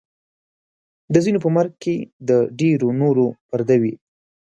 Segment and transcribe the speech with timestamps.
[1.13, 1.95] د ځینو په مرګ کې
[2.29, 3.93] د ډېرو نورو پرده وي.